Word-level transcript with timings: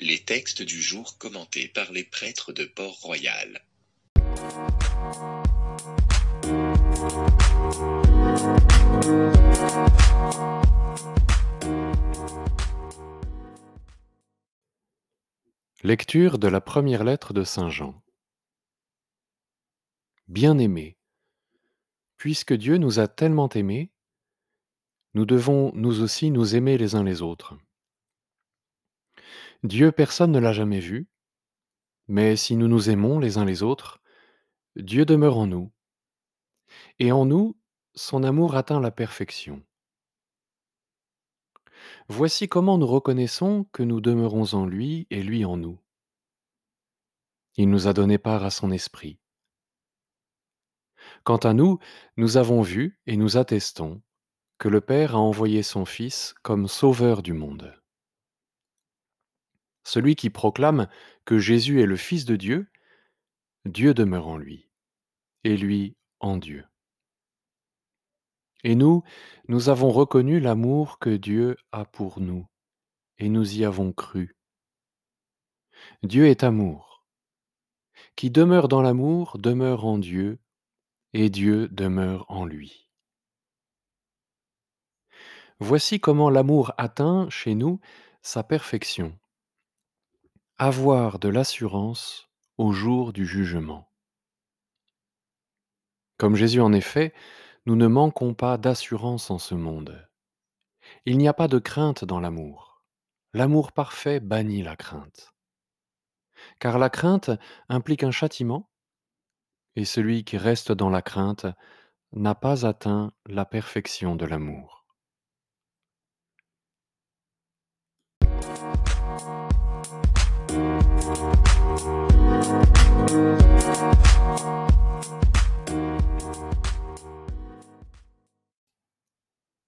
Les 0.00 0.20
textes 0.20 0.62
du 0.62 0.80
jour 0.80 1.18
commentés 1.18 1.66
par 1.66 1.90
les 1.90 2.04
prêtres 2.04 2.52
de 2.52 2.64
Port-Royal. 2.64 3.64
Lecture 15.82 16.38
de 16.38 16.46
la 16.46 16.60
première 16.60 17.02
lettre 17.02 17.32
de 17.32 17.42
Saint 17.42 17.68
Jean. 17.68 18.00
Bien-aimés, 20.28 20.96
puisque 22.18 22.52
Dieu 22.52 22.76
nous 22.76 23.00
a 23.00 23.08
tellement 23.08 23.48
aimés, 23.48 23.90
nous 25.14 25.26
devons 25.26 25.72
nous 25.74 26.02
aussi 26.02 26.30
nous 26.30 26.54
aimer 26.54 26.78
les 26.78 26.94
uns 26.94 27.02
les 27.02 27.20
autres. 27.20 27.58
Dieu 29.64 29.90
personne 29.90 30.32
ne 30.32 30.38
l'a 30.38 30.52
jamais 30.52 30.80
vu, 30.80 31.08
mais 32.06 32.36
si 32.36 32.56
nous 32.56 32.68
nous 32.68 32.90
aimons 32.90 33.18
les 33.18 33.38
uns 33.38 33.44
les 33.44 33.62
autres, 33.62 34.00
Dieu 34.76 35.04
demeure 35.04 35.36
en 35.36 35.46
nous, 35.46 35.72
et 36.98 37.10
en 37.10 37.24
nous 37.24 37.58
son 37.94 38.22
amour 38.22 38.54
atteint 38.54 38.80
la 38.80 38.92
perfection. 38.92 39.62
Voici 42.08 42.48
comment 42.48 42.78
nous 42.78 42.86
reconnaissons 42.86 43.64
que 43.72 43.82
nous 43.82 44.00
demeurons 44.00 44.54
en 44.54 44.64
lui 44.64 45.06
et 45.10 45.22
lui 45.22 45.44
en 45.44 45.56
nous. 45.56 45.80
Il 47.56 47.68
nous 47.68 47.88
a 47.88 47.92
donné 47.92 48.18
part 48.18 48.44
à 48.44 48.50
son 48.50 48.70
esprit. 48.70 49.18
Quant 51.24 51.38
à 51.38 51.52
nous, 51.52 51.78
nous 52.16 52.36
avons 52.36 52.62
vu 52.62 53.00
et 53.06 53.16
nous 53.16 53.36
attestons 53.36 54.02
que 54.58 54.68
le 54.68 54.80
Père 54.80 55.16
a 55.16 55.18
envoyé 55.18 55.62
son 55.62 55.84
Fils 55.84 56.34
comme 56.42 56.68
Sauveur 56.68 57.22
du 57.22 57.32
monde. 57.32 57.77
Celui 59.88 60.16
qui 60.16 60.28
proclame 60.28 60.86
que 61.24 61.38
Jésus 61.38 61.80
est 61.80 61.86
le 61.86 61.96
Fils 61.96 62.26
de 62.26 62.36
Dieu, 62.36 62.70
Dieu 63.64 63.94
demeure 63.94 64.28
en 64.28 64.36
lui, 64.36 64.68
et 65.44 65.56
lui 65.56 65.96
en 66.20 66.36
Dieu. 66.36 66.66
Et 68.64 68.74
nous, 68.74 69.02
nous 69.48 69.70
avons 69.70 69.88
reconnu 69.88 70.40
l'amour 70.40 70.98
que 70.98 71.08
Dieu 71.08 71.56
a 71.72 71.86
pour 71.86 72.20
nous, 72.20 72.46
et 73.16 73.30
nous 73.30 73.56
y 73.56 73.64
avons 73.64 73.94
cru. 73.94 74.36
Dieu 76.02 76.26
est 76.26 76.44
amour. 76.44 77.06
Qui 78.14 78.30
demeure 78.30 78.68
dans 78.68 78.82
l'amour 78.82 79.38
demeure 79.38 79.86
en 79.86 79.96
Dieu, 79.96 80.38
et 81.14 81.30
Dieu 81.30 81.66
demeure 81.68 82.26
en 82.28 82.44
lui. 82.44 82.90
Voici 85.60 85.98
comment 85.98 86.28
l'amour 86.28 86.74
atteint 86.76 87.30
chez 87.30 87.54
nous 87.54 87.80
sa 88.20 88.42
perfection. 88.42 89.18
Avoir 90.60 91.20
de 91.20 91.28
l'assurance 91.28 92.28
au 92.56 92.72
jour 92.72 93.12
du 93.12 93.24
jugement. 93.24 93.92
Comme 96.16 96.34
Jésus 96.34 96.60
en 96.60 96.72
effet, 96.72 97.14
nous 97.64 97.76
ne 97.76 97.86
manquons 97.86 98.34
pas 98.34 98.58
d'assurance 98.58 99.30
en 99.30 99.38
ce 99.38 99.54
monde. 99.54 100.04
Il 101.06 101.16
n'y 101.16 101.28
a 101.28 101.32
pas 101.32 101.46
de 101.46 101.60
crainte 101.60 102.04
dans 102.04 102.18
l'amour. 102.18 102.82
L'amour 103.34 103.70
parfait 103.70 104.18
bannit 104.18 104.64
la 104.64 104.74
crainte. 104.74 105.32
Car 106.58 106.80
la 106.80 106.90
crainte 106.90 107.30
implique 107.68 108.02
un 108.02 108.10
châtiment, 108.10 108.68
et 109.76 109.84
celui 109.84 110.24
qui 110.24 110.38
reste 110.38 110.72
dans 110.72 110.90
la 110.90 111.02
crainte 111.02 111.46
n'a 112.10 112.34
pas 112.34 112.66
atteint 112.66 113.12
la 113.26 113.44
perfection 113.44 114.16
de 114.16 114.26
l'amour. 114.26 114.77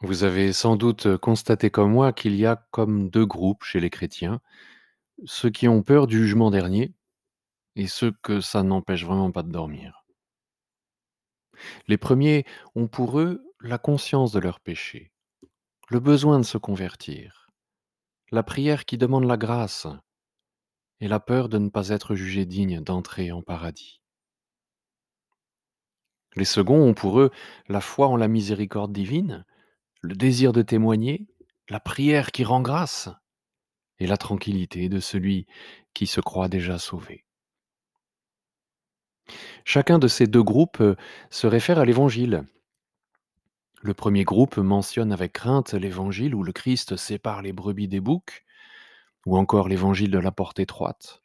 Vous 0.00 0.22
avez 0.22 0.52
sans 0.52 0.76
doute 0.76 1.16
constaté 1.16 1.70
comme 1.70 1.90
moi 1.90 2.12
qu'il 2.12 2.36
y 2.36 2.46
a 2.46 2.64
comme 2.70 3.10
deux 3.10 3.26
groupes 3.26 3.64
chez 3.64 3.80
les 3.80 3.90
chrétiens, 3.90 4.40
ceux 5.24 5.50
qui 5.50 5.66
ont 5.66 5.82
peur 5.82 6.06
du 6.06 6.18
jugement 6.18 6.50
dernier 6.52 6.92
et 7.74 7.88
ceux 7.88 8.12
que 8.22 8.40
ça 8.40 8.62
n'empêche 8.62 9.04
vraiment 9.04 9.32
pas 9.32 9.42
de 9.42 9.50
dormir. 9.50 10.04
Les 11.88 11.96
premiers 11.96 12.44
ont 12.76 12.86
pour 12.86 13.18
eux 13.18 13.44
la 13.60 13.78
conscience 13.78 14.30
de 14.30 14.38
leur 14.38 14.60
péché, 14.60 15.10
le 15.90 15.98
besoin 15.98 16.38
de 16.38 16.44
se 16.44 16.58
convertir, 16.58 17.48
la 18.30 18.42
prière 18.42 18.84
qui 18.84 18.98
demande 18.98 19.24
la 19.24 19.36
grâce 19.36 19.88
et 21.00 21.08
la 21.08 21.20
peur 21.20 21.48
de 21.48 21.58
ne 21.58 21.68
pas 21.68 21.88
être 21.88 22.14
jugé 22.14 22.46
digne 22.46 22.80
d'entrer 22.80 23.32
en 23.32 23.42
paradis. 23.42 24.00
Les 26.36 26.44
seconds 26.44 26.82
ont 26.82 26.94
pour 26.94 27.20
eux 27.20 27.30
la 27.68 27.80
foi 27.80 28.08
en 28.08 28.16
la 28.16 28.28
miséricorde 28.28 28.92
divine, 28.92 29.44
le 30.00 30.14
désir 30.14 30.52
de 30.52 30.62
témoigner, 30.62 31.26
la 31.68 31.80
prière 31.80 32.32
qui 32.32 32.44
rend 32.44 32.60
grâce 32.60 33.08
et 33.98 34.06
la 34.06 34.16
tranquillité 34.16 34.88
de 34.88 35.00
celui 35.00 35.46
qui 35.94 36.06
se 36.06 36.20
croit 36.20 36.48
déjà 36.48 36.78
sauvé. 36.78 37.24
Chacun 39.64 39.98
de 39.98 40.08
ces 40.08 40.26
deux 40.26 40.42
groupes 40.42 40.82
se 41.30 41.46
réfère 41.46 41.78
à 41.78 41.84
l'Évangile. 41.84 42.44
Le 43.80 43.94
premier 43.94 44.24
groupe 44.24 44.56
mentionne 44.58 45.12
avec 45.12 45.32
crainte 45.32 45.72
l'Évangile 45.72 46.34
où 46.34 46.42
le 46.42 46.52
Christ 46.52 46.96
sépare 46.96 47.42
les 47.42 47.52
brebis 47.52 47.88
des 47.88 48.00
boucs, 48.00 48.44
ou 49.26 49.36
encore 49.36 49.68
l'Évangile 49.68 50.10
de 50.10 50.18
la 50.18 50.32
porte 50.32 50.60
étroite. 50.60 51.20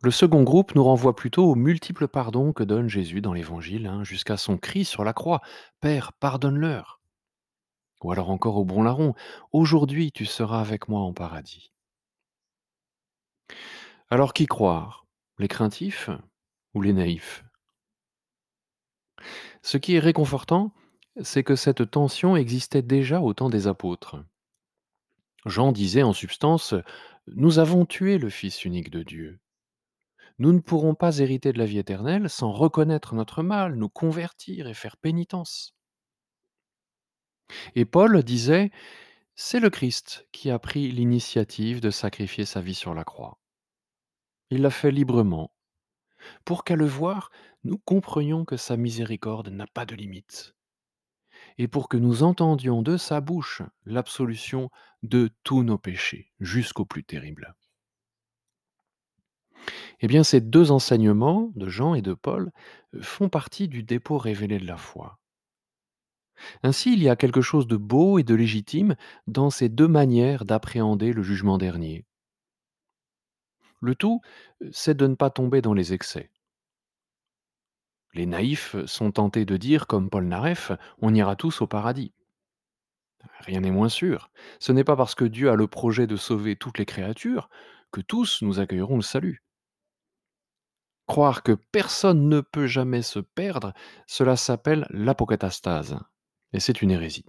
Le 0.00 0.12
second 0.12 0.44
groupe 0.44 0.76
nous 0.76 0.84
renvoie 0.84 1.16
plutôt 1.16 1.50
aux 1.50 1.56
multiples 1.56 2.06
pardons 2.06 2.52
que 2.52 2.62
donne 2.62 2.88
Jésus 2.88 3.20
dans 3.20 3.32
l'Évangile, 3.32 3.86
hein, 3.88 4.04
jusqu'à 4.04 4.36
son 4.36 4.56
cri 4.56 4.84
sur 4.84 5.02
la 5.02 5.12
croix 5.12 5.40
Père, 5.80 6.12
pardonne-leur. 6.12 7.00
Ou 8.02 8.12
alors 8.12 8.30
encore 8.30 8.56
au 8.56 8.64
bon 8.64 8.84
larron 8.84 9.14
Aujourd'hui 9.52 10.12
tu 10.12 10.24
seras 10.24 10.60
avec 10.60 10.88
moi 10.88 11.00
en 11.00 11.12
paradis. 11.12 11.72
Alors 14.08 14.34
qui 14.34 14.46
croire? 14.46 15.04
Les 15.38 15.48
craintifs 15.48 16.10
ou 16.74 16.82
les 16.82 16.92
naïfs? 16.92 17.44
Ce 19.62 19.78
qui 19.78 19.96
est 19.96 20.00
réconfortant, 20.00 20.72
c'est 21.20 21.42
que 21.42 21.56
cette 21.56 21.90
tension 21.90 22.36
existait 22.36 22.82
déjà 22.82 23.20
au 23.20 23.34
temps 23.34 23.50
des 23.50 23.66
apôtres. 23.66 24.16
Jean 25.48 25.72
disait 25.72 26.02
en 26.02 26.12
substance 26.12 26.74
Nous 27.26 27.58
avons 27.58 27.86
tué 27.86 28.18
le 28.18 28.30
Fils 28.30 28.64
unique 28.64 28.90
de 28.90 29.02
Dieu. 29.02 29.40
Nous 30.38 30.52
ne 30.52 30.60
pourrons 30.60 30.94
pas 30.94 31.18
hériter 31.18 31.52
de 31.52 31.58
la 31.58 31.64
vie 31.64 31.78
éternelle 31.78 32.30
sans 32.30 32.52
reconnaître 32.52 33.14
notre 33.14 33.42
mal, 33.42 33.74
nous 33.74 33.88
convertir 33.88 34.68
et 34.68 34.74
faire 34.74 34.96
pénitence. 34.96 35.74
Et 37.74 37.84
Paul 37.84 38.22
disait, 38.22 38.70
c'est 39.34 39.60
le 39.60 39.70
Christ 39.70 40.26
qui 40.32 40.50
a 40.50 40.58
pris 40.58 40.90
l'initiative 40.90 41.80
de 41.80 41.90
sacrifier 41.90 42.44
sa 42.44 42.60
vie 42.60 42.74
sur 42.74 42.94
la 42.94 43.04
croix. 43.04 43.38
Il 44.50 44.62
l'a 44.62 44.70
fait 44.70 44.90
librement, 44.90 45.52
pour 46.44 46.64
qu'à 46.64 46.76
le 46.76 46.86
voir, 46.86 47.30
nous 47.64 47.78
comprenions 47.78 48.44
que 48.44 48.56
sa 48.56 48.76
miséricorde 48.76 49.48
n'a 49.48 49.66
pas 49.66 49.86
de 49.86 49.94
limite, 49.94 50.56
et 51.58 51.68
pour 51.68 51.88
que 51.88 51.96
nous 51.96 52.22
entendions 52.22 52.82
de 52.82 52.96
sa 52.96 53.20
bouche 53.20 53.62
l'absolution 53.84 54.70
de 55.02 55.30
tous 55.42 55.62
nos 55.62 55.78
péchés, 55.78 56.32
jusqu'au 56.40 56.84
plus 56.84 57.04
terrible. 57.04 57.54
Eh 60.00 60.06
bien, 60.06 60.22
ces 60.22 60.40
deux 60.40 60.70
enseignements 60.70 61.50
de 61.56 61.68
Jean 61.68 61.94
et 61.94 62.02
de 62.02 62.14
Paul 62.14 62.52
font 63.00 63.28
partie 63.28 63.68
du 63.68 63.82
dépôt 63.82 64.18
révélé 64.18 64.58
de 64.58 64.66
la 64.66 64.76
foi. 64.76 65.18
Ainsi, 66.62 66.92
il 66.92 67.02
y 67.02 67.08
a 67.08 67.16
quelque 67.16 67.40
chose 67.40 67.66
de 67.66 67.76
beau 67.76 68.18
et 68.18 68.22
de 68.22 68.34
légitime 68.34 68.94
dans 69.26 69.50
ces 69.50 69.68
deux 69.68 69.88
manières 69.88 70.44
d'appréhender 70.44 71.12
le 71.12 71.22
jugement 71.24 71.58
dernier. 71.58 72.06
Le 73.80 73.94
tout, 73.96 74.20
c'est 74.70 74.96
de 74.96 75.06
ne 75.06 75.16
pas 75.16 75.30
tomber 75.30 75.62
dans 75.62 75.74
les 75.74 75.92
excès. 75.92 76.30
Les 78.14 78.26
naïfs 78.26 78.76
sont 78.86 79.12
tentés 79.12 79.44
de 79.44 79.56
dire, 79.56 79.86
comme 79.86 80.10
Paul 80.10 80.24
Naref, 80.24 80.72
on 81.00 81.14
ira 81.14 81.36
tous 81.36 81.60
au 81.60 81.66
paradis. 81.66 82.12
Rien 83.40 83.60
n'est 83.60 83.70
moins 83.70 83.88
sûr. 83.88 84.30
Ce 84.58 84.72
n'est 84.72 84.84
pas 84.84 84.96
parce 84.96 85.14
que 85.14 85.24
Dieu 85.24 85.50
a 85.50 85.56
le 85.56 85.66
projet 85.66 86.06
de 86.06 86.16
sauver 86.16 86.56
toutes 86.56 86.78
les 86.78 86.86
créatures 86.86 87.48
que 87.92 88.00
tous 88.00 88.42
nous 88.42 88.60
accueillerons 88.60 88.96
le 88.96 89.02
salut. 89.02 89.42
Croire 91.06 91.42
que 91.42 91.52
personne 91.52 92.28
ne 92.28 92.40
peut 92.40 92.66
jamais 92.66 93.02
se 93.02 93.18
perdre, 93.18 93.72
cela 94.06 94.36
s'appelle 94.36 94.86
l'apocatastase, 94.90 95.98
et 96.52 96.60
c'est 96.60 96.82
une 96.82 96.90
hérésie. 96.90 97.24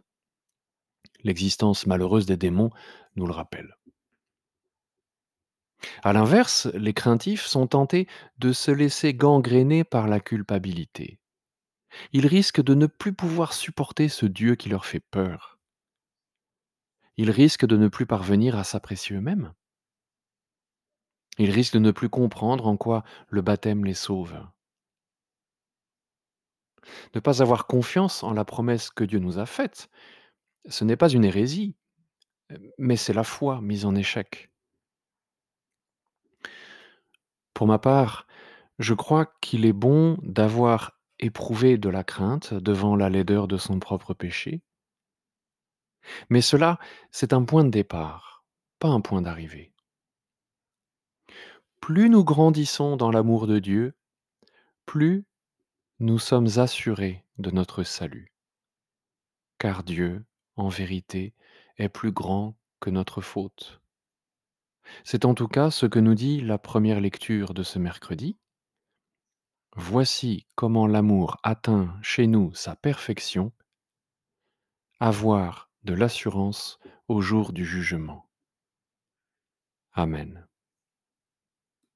L'existence 1.23 1.85
malheureuse 1.85 2.25
des 2.25 2.37
démons 2.37 2.71
nous 3.15 3.25
le 3.25 3.33
rappelle. 3.33 3.78
A 6.03 6.13
l'inverse, 6.13 6.67
les 6.73 6.93
craintifs 6.93 7.45
sont 7.45 7.67
tentés 7.67 8.07
de 8.37 8.51
se 8.51 8.71
laisser 8.71 9.13
gangréner 9.13 9.83
par 9.83 10.07
la 10.07 10.19
culpabilité. 10.19 11.19
Ils 12.13 12.27
risquent 12.27 12.61
de 12.61 12.75
ne 12.75 12.87
plus 12.87 13.13
pouvoir 13.13 13.53
supporter 13.53 14.09
ce 14.09 14.25
Dieu 14.25 14.55
qui 14.55 14.69
leur 14.69 14.85
fait 14.85 14.99
peur. 14.99 15.59
Ils 17.17 17.31
risquent 17.31 17.65
de 17.65 17.77
ne 17.77 17.87
plus 17.87 18.05
parvenir 18.05 18.57
à 18.57 18.63
s'apprécier 18.63 19.15
eux-mêmes 19.15 19.53
Ils 21.37 21.51
risquent 21.51 21.73
de 21.73 21.79
ne 21.79 21.91
plus 21.91 22.09
comprendre 22.09 22.67
en 22.67 22.77
quoi 22.77 23.03
le 23.29 23.41
baptême 23.41 23.85
les 23.85 23.93
sauve. 23.93 24.39
Ne 27.13 27.19
pas 27.19 27.41
avoir 27.41 27.67
confiance 27.67 28.23
en 28.23 28.33
la 28.33 28.45
promesse 28.45 28.89
que 28.89 29.03
Dieu 29.03 29.19
nous 29.19 29.37
a 29.37 29.45
faite, 29.45 29.89
ce 30.67 30.83
n'est 30.83 30.97
pas 30.97 31.09
une 31.09 31.25
hérésie, 31.25 31.75
mais 32.77 32.95
c'est 32.95 33.13
la 33.13 33.23
foi 33.23 33.61
mise 33.61 33.85
en 33.85 33.95
échec. 33.95 34.49
Pour 37.59 37.67
ma 37.67 37.77
part, 37.77 38.25
je 38.77 38.93
crois 38.93 39.25
qu'il 39.41 39.65
est 39.65 39.73
bon 39.73 40.17
d'avoir 40.21 40.97
éprouvé 41.19 41.77
de 41.77 41.89
la 41.89 42.05
crainte 42.05 42.53
devant 42.53 42.95
la 42.95 43.09
laideur 43.09 43.49
de 43.49 43.57
son 43.57 43.79
propre 43.79 44.13
péché. 44.13 44.61
Mais 46.29 46.39
cela, 46.39 46.79
c'est 47.11 47.33
un 47.33 47.43
point 47.43 47.65
de 47.65 47.69
départ, 47.69 48.45
pas 48.79 48.87
un 48.87 49.01
point 49.01 49.21
d'arrivée. 49.21 49.73
Plus 51.81 52.09
nous 52.09 52.23
grandissons 52.23 52.95
dans 52.95 53.11
l'amour 53.11 53.45
de 53.45 53.59
Dieu, 53.59 53.93
plus 54.85 55.25
nous 55.99 56.17
sommes 56.17 56.59
assurés 56.59 57.25
de 57.39 57.51
notre 57.51 57.83
salut. 57.83 58.31
Car 59.57 59.83
Dieu, 59.83 60.23
en 60.55 60.69
vérité, 60.69 61.33
est 61.75 61.89
plus 61.89 62.13
grand 62.13 62.57
que 62.79 62.89
notre 62.89 63.19
faute. 63.19 63.81
C'est 65.03 65.25
en 65.25 65.33
tout 65.33 65.47
cas 65.47 65.71
ce 65.71 65.85
que 65.85 65.99
nous 65.99 66.15
dit 66.15 66.41
la 66.41 66.57
première 66.57 66.99
lecture 66.99 67.53
de 67.53 67.63
ce 67.63 67.79
mercredi. 67.79 68.37
Voici 69.75 70.47
comment 70.55 70.87
l'amour 70.87 71.37
atteint 71.43 71.95
chez 72.01 72.27
nous 72.27 72.53
sa 72.53 72.75
perfection, 72.75 73.53
avoir 74.99 75.69
de 75.83 75.93
l'assurance 75.93 76.79
au 77.07 77.21
jour 77.21 77.53
du 77.53 77.65
jugement. 77.65 78.29
Amen. 79.93 80.48